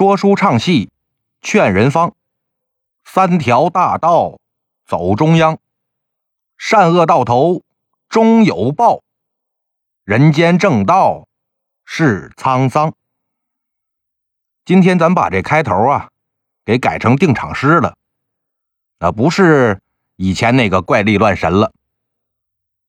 [0.00, 0.90] 说书唱戏
[1.42, 2.14] 劝人方，
[3.04, 4.40] 三条大道
[4.86, 5.58] 走中央，
[6.56, 7.62] 善恶到头
[8.08, 9.02] 终有报，
[10.04, 11.28] 人间正道
[11.84, 12.94] 是沧桑。
[14.64, 16.08] 今天咱把这开头啊
[16.64, 17.94] 给改成定场诗了，
[19.00, 19.82] 啊，不是
[20.16, 21.74] 以前那个怪力乱神了，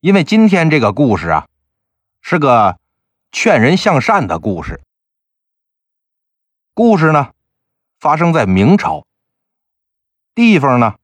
[0.00, 1.46] 因为今天这个故事啊
[2.22, 2.78] 是个
[3.30, 4.80] 劝人向善的故事。
[6.74, 7.34] 故事呢，
[7.98, 9.04] 发生在明朝，
[10.34, 10.94] 地方呢，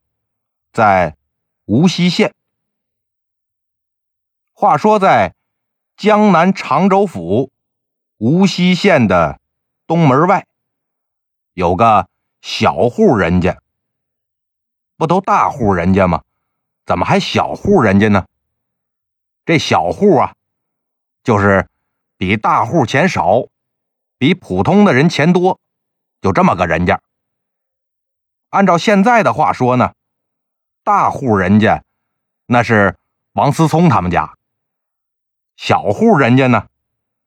[0.73, 1.15] 在
[1.67, 2.35] 无锡县。
[4.55, 5.35] 话说，在
[5.95, 7.53] 江南常州府
[8.17, 9.41] 无锡县的
[9.87, 10.47] 东门外，
[11.53, 12.09] 有个
[12.41, 13.61] 小户人家。
[14.97, 16.25] 不都大户人家吗？
[16.87, 18.27] 怎么还小户人家呢？
[19.45, 20.35] 这小户啊，
[21.23, 21.69] 就是
[22.17, 23.48] 比大户钱少。
[24.19, 25.61] 比普通的人钱多，
[26.21, 27.01] 就这么个人家。
[28.51, 29.95] 按照现在的话说呢，
[30.83, 31.84] 大户人家
[32.47, 32.97] 那是
[33.33, 34.37] 王思聪他们家，
[35.57, 36.67] 小户人家呢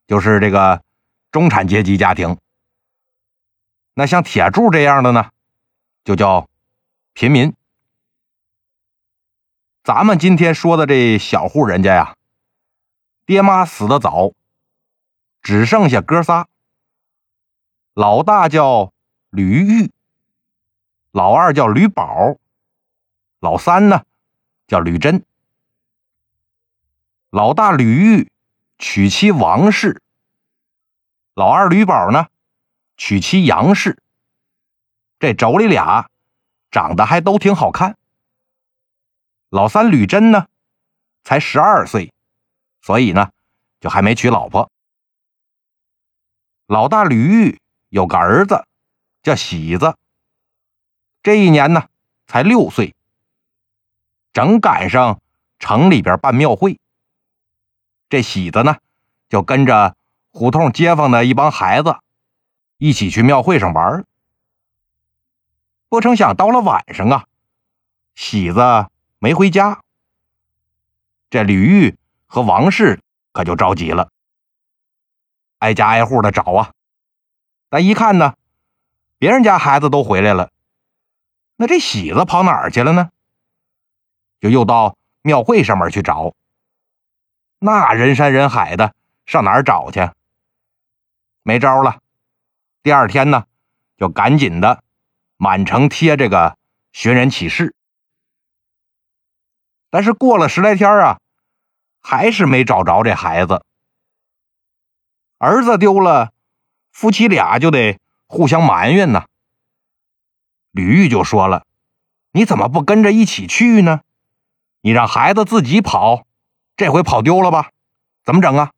[0.08, 0.84] 就是这个
[1.32, 2.38] 中产阶级家庭。
[3.94, 5.32] 那像铁柱这样的呢，
[6.04, 6.50] 就叫
[7.14, 7.54] 平民。
[9.84, 12.16] 咱们今天说的这小户人家呀，
[13.26, 14.34] 爹妈死的早，
[15.42, 16.48] 只剩下哥仨。
[17.94, 18.94] 老大叫
[19.32, 19.92] 吕玉，
[21.12, 22.38] 老二叫吕宝，
[23.40, 24.06] 老三呢
[24.66, 25.26] 叫吕珍。
[27.30, 28.32] 老大吕玉
[28.78, 30.02] 娶妻王氏，
[31.34, 32.28] 老二吕宝呢
[32.96, 34.02] 娶妻杨氏。
[35.20, 36.10] 这妯娌俩
[36.72, 37.98] 长得还都挺好看。
[39.50, 40.48] 老三吕珍呢
[41.26, 42.14] 才十二岁，
[42.82, 43.32] 所以呢
[43.82, 44.72] 就还没娶老婆。
[46.68, 47.61] 老大吕玉。
[47.92, 48.66] 有个儿子
[49.22, 49.98] 叫喜子，
[51.22, 51.90] 这一年呢
[52.26, 52.96] 才六岁，
[54.32, 55.20] 正赶上
[55.60, 56.80] 城里边办庙会。
[58.08, 58.78] 这喜子呢
[59.28, 59.98] 就跟着
[60.32, 61.98] 胡同街坊的一帮孩子
[62.78, 64.06] 一起去庙会上玩。
[65.90, 67.26] 不成想到了晚上啊，
[68.16, 68.62] 喜子
[69.20, 69.82] 没回家，
[71.30, 73.02] 这吕玉和王氏
[73.34, 74.10] 可就着急了，
[75.58, 76.72] 挨家挨户的找啊。
[77.72, 78.36] 但一看呢，
[79.18, 80.52] 别人家孩子都回来了，
[81.56, 83.12] 那这喜子跑哪儿去了呢？
[84.42, 86.34] 就又到庙会上面去找。
[87.60, 88.94] 那人山人海的，
[89.26, 90.10] 上哪儿找去？
[91.44, 92.02] 没招了。
[92.84, 93.46] 第二天呢，
[93.96, 94.84] 就赶紧的
[95.38, 96.58] 满城贴这个
[96.92, 97.74] 寻人启事。
[99.90, 101.22] 但是过了十来天啊，
[102.02, 103.64] 还是没找着这孩子。
[105.38, 106.34] 儿子丢了。
[107.02, 107.98] 夫妻俩就得
[108.28, 109.26] 互相埋怨呢。
[110.70, 111.66] 吕玉就说了
[112.32, 114.02] ：“你怎么不跟着一起去呢？
[114.82, 116.28] 你让孩子自己跑，
[116.78, 117.72] 这回跑丢了吧？
[118.24, 118.72] 怎么整啊？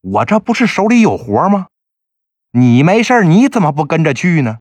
[0.00, 1.68] 我这不是手里有活吗？
[2.50, 4.58] 你没事你怎么不跟着去呢？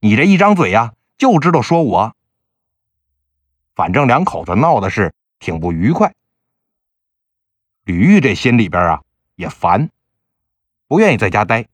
[0.00, 2.14] 你这一张嘴呀，就知道说我。
[3.74, 6.12] 反正两口子闹的是挺不愉快。
[7.84, 9.02] 吕玉这心里边啊
[9.34, 9.88] 也烦，
[10.86, 11.68] 不愿意在家待。”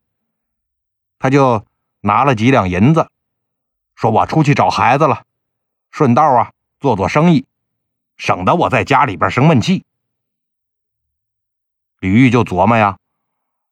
[1.18, 1.64] 他就
[2.00, 3.08] 拿了几两银子，
[3.96, 5.24] 说：“我出去找孩子了，
[5.90, 7.44] 顺道啊做做生意，
[8.16, 9.84] 省得我在家里边生闷气。”
[11.98, 12.98] 李玉就琢磨呀：“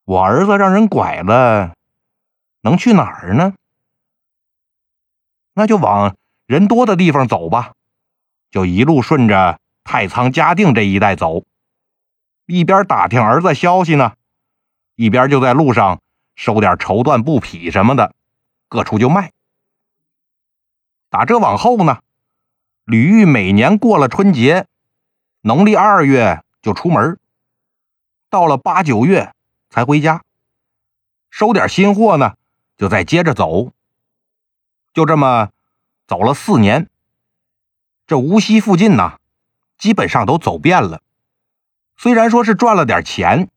[0.04, 1.74] 我儿子让人拐了，
[2.62, 3.54] 能去哪儿呢？
[5.54, 7.74] 那就往人多的地方走吧，
[8.50, 11.44] 就一路顺着太仓嘉定这一带走，
[12.46, 14.14] 一边打听儿子消息呢，
[14.96, 16.00] 一边就在路上。”
[16.36, 18.14] 收点绸缎布匹什么的，
[18.68, 19.32] 各处就卖。
[21.08, 22.02] 打这往后呢，
[22.84, 24.66] 吕玉每年过了春节，
[25.40, 27.18] 农历二月就出门，
[28.28, 29.32] 到了八九月
[29.70, 30.22] 才回家，
[31.30, 32.34] 收点新货呢，
[32.76, 33.72] 就再接着走。
[34.92, 35.50] 就这么
[36.06, 36.90] 走了四年，
[38.06, 39.18] 这无锡附近呢，
[39.78, 41.02] 基本上都走遍了。
[41.96, 43.48] 虽然说是赚了点钱。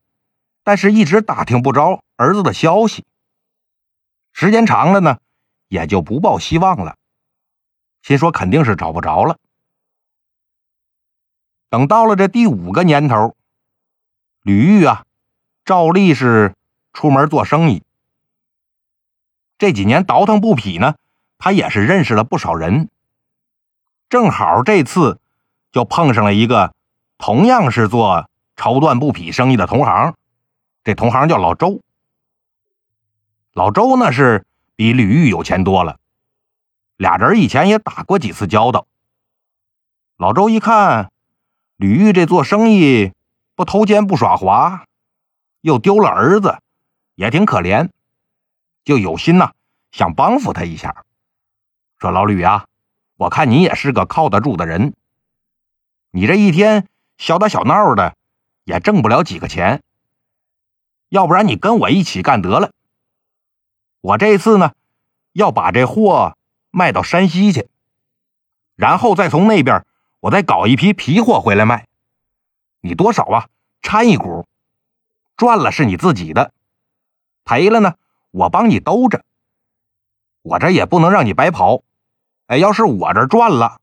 [0.69, 3.03] 但是，一直打听不着儿子的消息。
[4.33, 5.17] 时间长了呢，
[5.67, 6.95] 也就不抱希望了。
[8.03, 9.39] 心说肯定是找不着了。
[11.71, 13.35] 等到了这第五个年头，
[14.43, 15.07] 吕玉啊，
[15.65, 16.53] 照例是
[16.93, 17.81] 出门做生意。
[19.57, 20.93] 这几年倒腾布匹呢，
[21.39, 22.89] 他也是认识了不少人。
[24.07, 25.19] 正好这次
[25.71, 26.75] 就碰上了一个
[27.17, 30.13] 同样是做绸缎布匹生意的同行。
[30.83, 31.81] 这同行叫老周，
[33.53, 34.45] 老周呢是
[34.75, 35.99] 比吕玉有钱多了，
[36.95, 38.87] 俩人以前也打过几次交道。
[40.15, 41.11] 老周一看，
[41.75, 43.11] 吕玉这做生意
[43.55, 44.85] 不偷奸不耍滑，
[45.61, 46.59] 又丢了儿子，
[47.15, 47.89] 也挺可怜，
[48.83, 49.51] 就有心呐，
[49.91, 51.03] 想帮扶他一下。
[51.97, 52.65] 说老吕啊，
[53.17, 54.93] 我看你也是个靠得住的人，
[56.11, 56.87] 你这一天
[57.17, 58.15] 小打小闹的，
[58.63, 59.83] 也挣不了几个钱。
[61.09, 62.71] 要不然你跟我一起干得了。
[64.01, 64.73] 我这次呢，
[65.33, 66.37] 要把这货
[66.71, 67.67] 卖到山西去，
[68.75, 69.85] 然后再从那边。
[70.21, 71.87] 我再搞一批皮货回来卖，
[72.81, 73.47] 你多少啊？
[73.81, 74.45] 掺一股，
[75.37, 76.51] 赚了是你自己的，
[77.45, 77.95] 赔了呢，
[78.31, 79.23] 我帮你兜着。
[80.41, 81.83] 我这也不能让你白跑，
[82.47, 83.79] 哎，要是我这赚了，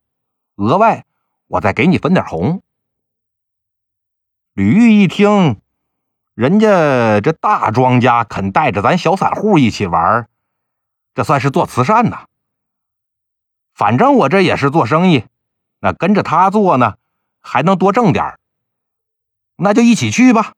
[0.56, 1.06] 额外
[1.46, 2.62] 我再给你分点红。
[4.52, 5.58] 吕玉一听，
[6.36, 10.28] 人家这大庄家肯带着咱小散户一起玩，
[11.14, 12.26] 这算是做慈善呐。
[13.72, 15.24] 反正我这也是做生意。
[15.80, 16.98] 那跟着他做呢，
[17.40, 18.38] 还能多挣点
[19.56, 20.52] 那就一起去吧。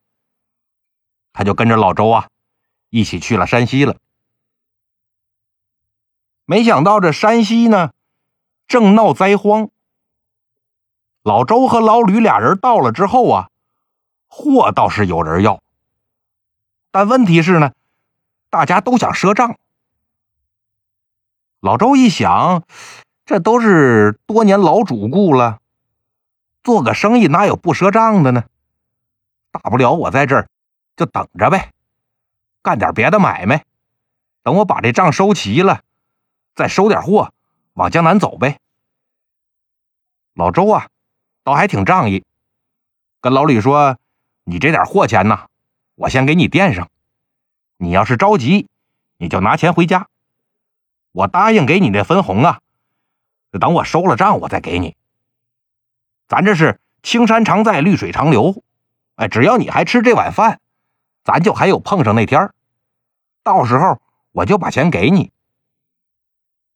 [1.32, 2.28] 他就跟着老周啊，
[2.90, 3.94] 一起去了山西了。
[6.44, 7.92] 没想到这山西呢，
[8.66, 9.70] 正闹灾荒。
[11.22, 13.48] 老周和老吕俩人到了之后啊，
[14.26, 15.60] 货倒是有人要，
[16.90, 17.72] 但问题是呢，
[18.50, 19.58] 大家都想赊账。
[21.60, 22.64] 老周一想。
[23.28, 25.60] 这都是多年老主顾了，
[26.62, 28.44] 做个生意哪有不赊账的呢？
[29.50, 30.48] 大不了我在这儿
[30.96, 31.74] 就等着呗，
[32.62, 33.66] 干点别的买卖，
[34.42, 35.82] 等我把这账收齐了，
[36.54, 37.34] 再收点货
[37.74, 38.58] 往江南走呗。
[40.32, 40.88] 老周啊，
[41.44, 42.24] 倒还挺仗义，
[43.20, 43.98] 跟老李说
[44.44, 45.47] ：“你这点货钱呢，
[45.98, 46.90] 我先给你垫上，
[47.76, 48.68] 你要是着急，
[49.16, 50.06] 你就拿钱回家，
[51.10, 52.60] 我答应给你那分红啊。”
[53.58, 54.94] 等我收了账，我再给你。
[56.28, 58.62] 咱这是青山常在，绿水长流。
[59.16, 60.60] 哎，只要你还吃这碗饭，
[61.24, 62.52] 咱就还有碰上那天
[63.42, 64.00] 到时候
[64.32, 65.32] 我就把钱给你。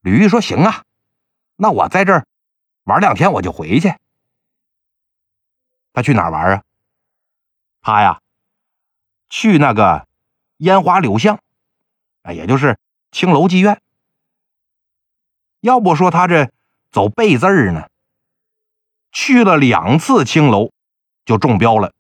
[0.01, 0.83] 吕玉说：“行啊，
[1.57, 2.27] 那我在这儿
[2.85, 3.95] 玩两天，我就回去。”
[5.93, 6.63] 他去哪儿玩啊？
[7.83, 8.22] 他呀，
[9.33, 10.07] 去那个
[10.59, 11.41] 烟花柳巷，
[12.21, 12.79] 哎，也就是
[13.11, 13.81] 青楼妓院。
[15.61, 16.53] 要不说他这。
[16.91, 17.89] 走背字儿呢，
[19.13, 20.73] 去了两次青楼，
[21.25, 21.95] 就中标了，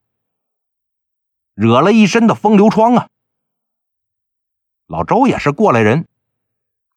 [1.54, 3.08] 惹了一身的风流疮啊。
[4.86, 6.06] 老周也是过来人，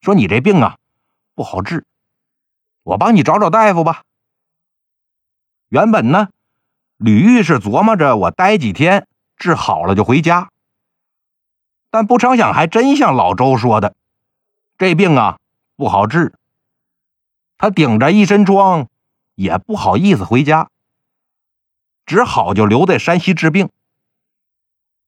[0.01, 0.75] 说你这病啊
[1.35, 1.85] 不好治，
[2.83, 4.03] 我帮你找找大夫吧。
[5.69, 6.27] 原本呢，
[6.97, 10.49] 吕玉是琢磨着我待几天治好了就回家，
[11.89, 13.95] 但不成想还真像老周说的，
[14.77, 15.39] 这病啊
[15.75, 16.33] 不好治。
[17.57, 18.89] 他顶着一身疮，
[19.35, 20.69] 也不好意思回家，
[22.05, 23.69] 只好就留在山西治病。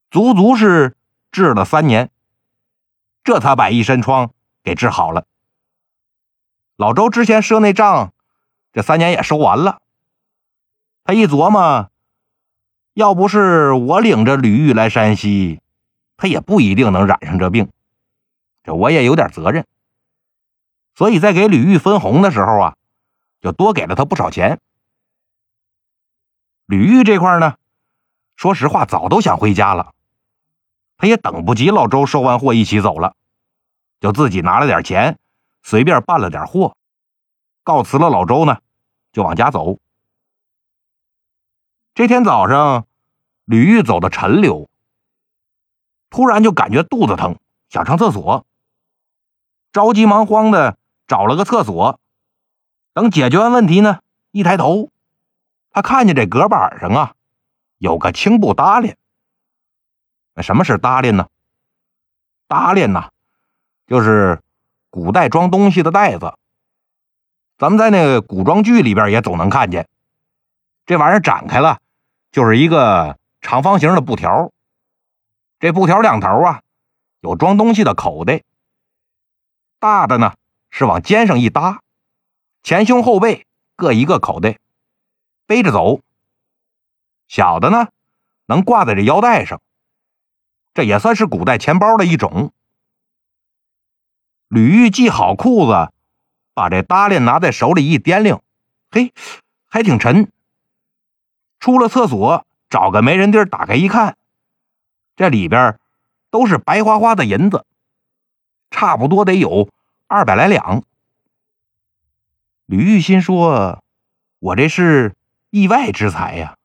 [0.10, 0.96] 足足是
[1.32, 2.10] 治了三年，
[3.24, 4.32] 这才把一身疮
[4.64, 5.26] 给治好了。
[6.78, 8.14] 老周之前赊那账，
[8.72, 9.82] 这三年也收完了。
[11.04, 11.92] 他一琢磨，
[12.98, 15.62] 要不是我领着吕玉来山西，
[16.18, 17.70] 他也不一定能染上这病，
[18.64, 19.68] 这我也有点责任。
[20.96, 22.76] 所以在给吕玉分红的时候啊，
[23.40, 24.60] 就多给了他不少钱。
[26.66, 27.58] 吕玉这块呢，
[28.36, 29.94] 说实话早都想回家了，
[30.98, 33.16] 他也等不及老周收完货一起走了，
[34.00, 35.20] 就自己拿了点钱，
[35.62, 36.76] 随便办了点货，
[37.62, 38.58] 告辞了老周呢，
[39.12, 39.78] 就往家走。
[41.94, 42.86] 这天早上，
[43.48, 44.70] 吕玉走的陈留，
[46.12, 47.40] 突然就感觉肚子疼，
[47.70, 48.46] 想上厕所，
[49.74, 50.78] 着急忙慌的。
[51.08, 52.02] 找了个厕所，
[52.92, 54.02] 等解决完问题呢，
[54.32, 54.90] 一抬头，
[55.72, 57.16] 他看见这隔板上啊，
[57.78, 58.98] 有个青布搭链。
[60.34, 61.30] 那什么是搭链呢？
[62.50, 63.10] 搭链呐，
[63.86, 64.42] 就是
[64.90, 66.34] 古代装东西的袋子。
[67.58, 69.88] 咱们在那个古装剧里边也总能看见，
[70.86, 71.80] 这玩意儿展开了，
[72.34, 74.52] 就是一个长方形的布条。
[75.60, 76.62] 这布条两头啊，
[77.22, 78.44] 有装东西的口袋，
[79.80, 80.34] 大的呢。
[80.70, 81.82] 是往肩上一搭，
[82.62, 84.60] 前胸后背各一个口袋，
[85.48, 86.02] 背着走。
[87.28, 87.88] 小的呢，
[88.46, 89.62] 能挂在这腰带上，
[90.74, 92.52] 这也算是古代钱包的一种。
[94.50, 95.92] 吕玉系好裤子，
[96.54, 98.44] 把这搭链拿在手里一掂量，
[98.92, 99.14] 嘿，
[99.68, 100.32] 还挺沉。
[101.60, 104.18] 出了厕所，找个没人地儿打开一看，
[105.16, 105.80] 这里边
[106.30, 107.66] 都是白花花的银子，
[108.70, 109.70] 差不多得有
[110.08, 110.84] 二百来两。
[112.66, 113.82] 吕玉心说
[114.40, 115.16] ：“我这是
[115.50, 116.58] 意外之财呀。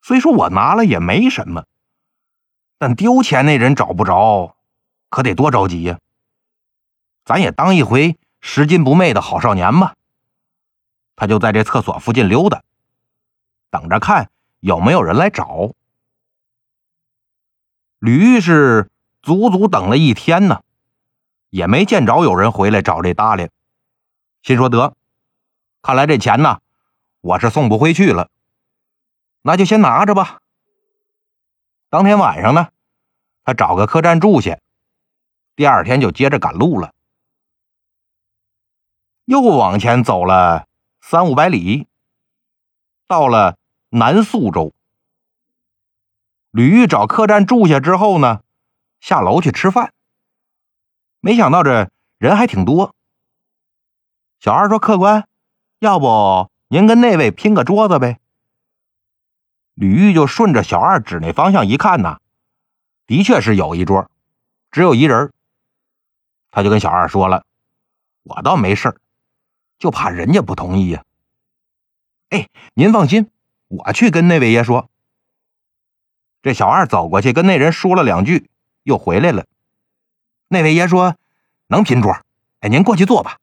[0.00, 1.66] 虽说我拿了也没什么，
[2.78, 4.56] 但丢钱那人找不着，
[5.10, 5.98] 可得多着急呀。
[7.26, 9.94] 咱也当一回拾金不昧的好少年吧。”
[11.14, 12.62] 他就在这厕所附近溜达，
[13.70, 14.30] 等着看
[14.60, 15.72] 有没有人来找。
[17.98, 18.90] 吕玉是
[19.22, 20.62] 足足等了一天呢，
[21.50, 23.50] 也没见着有人回来找这搭理。
[24.42, 24.96] 心说得，
[25.82, 26.60] 看来这钱呢，
[27.20, 28.30] 我是送不回去了，
[29.42, 30.40] 那就先拿着吧。
[31.90, 32.68] 当天晚上呢，
[33.44, 34.58] 他找个客栈住下，
[35.56, 36.94] 第二天就接着赶路了，
[39.24, 40.66] 又往前走了。
[41.00, 41.88] 三五百里，
[43.06, 43.57] 到了
[43.90, 44.74] 南宿州。
[46.50, 48.42] 吕玉找客栈住下之后呢，
[49.00, 49.92] 下楼去吃饭。
[51.20, 52.94] 没想到这人还挺多。
[54.40, 55.26] 小二说：“客官，
[55.78, 58.18] 要不您跟那位拼个桌子呗？”
[59.74, 62.18] 吕玉就顺着小二指那方向一看呐，
[63.06, 64.10] 的确是有一桌，
[64.70, 65.32] 只有一人。
[66.50, 67.44] 他就跟小二说了
[68.24, 69.00] ：“我倒没事儿。”
[69.78, 71.04] 就怕人家不同意呀！
[72.30, 73.30] 哎，您放心，
[73.68, 74.90] 我去跟那位爷说。
[76.42, 78.48] 这小二走过去跟那人说了两句，
[78.82, 79.44] 又回来了。
[80.48, 81.16] 那位爷说
[81.66, 82.16] 能拼桌，
[82.60, 83.38] 哎，您过去坐吧。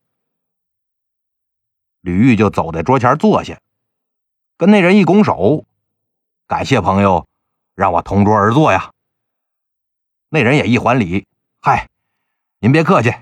[2.02, 3.60] 吕玉就走在桌前坐下，
[4.58, 5.66] 跟那人一拱手，
[6.48, 7.28] 感谢朋友
[7.76, 8.92] 让我同桌而坐呀。
[10.30, 11.28] 那人也一还礼，
[11.60, 11.90] 嗨，
[12.60, 13.14] 您别客气，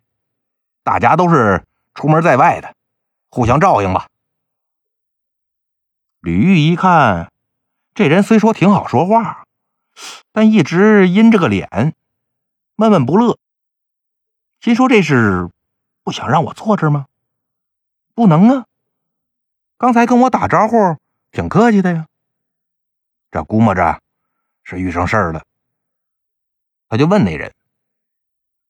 [0.84, 2.76] 大家都是出门在外的。
[3.30, 4.08] 互相照应吧。
[6.24, 7.34] 吕玉一看，
[7.94, 9.44] 这人虽说挺好说话，
[10.32, 11.94] 但一直阴着个脸，
[12.78, 13.38] 闷闷不乐。
[14.62, 15.50] 心说这是
[16.02, 17.08] 不想让我坐这吗？
[18.16, 18.66] 不能啊！
[19.78, 20.96] 刚才跟我打招呼
[21.34, 22.08] 挺客气的呀。
[23.30, 24.00] 这估摸着
[24.64, 25.44] 是遇上事儿了。
[26.88, 27.54] 他就问那人：“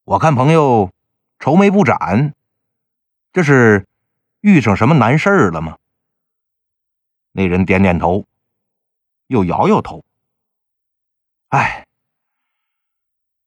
[0.06, 0.90] 我看朋友
[1.38, 2.34] 愁眉不展，
[3.32, 3.86] 这是？”
[4.42, 5.78] 遇上什么难事儿了吗？
[7.36, 8.26] 那人点点头，
[9.28, 10.06] 又摇摇头。
[11.50, 11.88] 哎，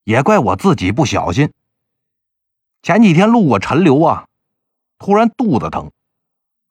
[0.02, 1.52] 也怪我自己不小心。
[2.82, 4.26] 前几天路过陈留啊，
[4.98, 5.92] 突然肚子疼，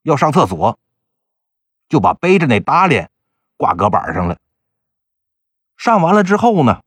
[0.03, 0.77] 要上厕所，
[1.88, 3.10] 就把背着那搭链
[3.55, 4.38] 挂搁板上了。
[5.77, 6.81] 上完了之后呢，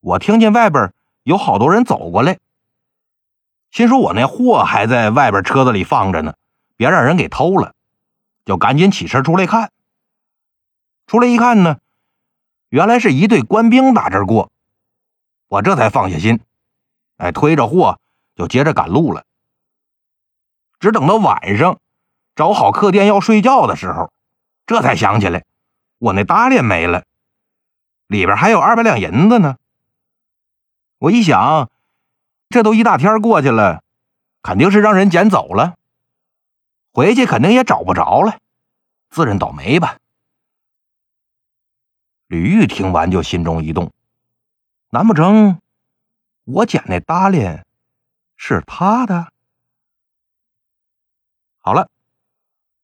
[0.00, 2.40] 我听见外边有好多人走过来，
[3.70, 6.34] 心说我那货还在外边车子里放着呢。
[6.76, 7.75] 别让人给偷了，
[8.46, 9.70] 就赶紧起身出来看。
[11.06, 11.78] 出来一看呢，
[12.70, 14.50] 原来是一队官兵打这儿过，
[15.48, 16.40] 我这才放下心，
[17.18, 18.00] 哎，推着货
[18.34, 19.24] 就接着赶路了。
[20.80, 21.78] 只等到晚上
[22.34, 24.10] 找好客店要睡觉的时候，
[24.64, 25.44] 这才想起来
[25.98, 27.04] 我那搭链没了，
[28.06, 29.56] 里边还有二百两银子呢。
[30.98, 31.70] 我一想，
[32.48, 33.82] 这都一大天过去了，
[34.42, 35.74] 肯定是让人捡走了。
[36.96, 38.38] 回去肯定也找不着了，
[39.10, 39.98] 自认倒霉吧。
[42.26, 43.92] 吕玉听完就心中一动，
[44.88, 45.60] 难不成
[46.44, 47.66] 我捡那搭链
[48.34, 49.30] 是他的？
[51.58, 51.90] 好了，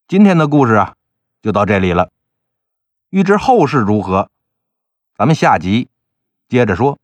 [0.07, 0.95] 今天的故事啊
[1.40, 2.12] 就到这里了。
[3.09, 4.31] 欲知后事如何，
[5.16, 5.88] 咱们下集
[6.50, 6.99] 接着说。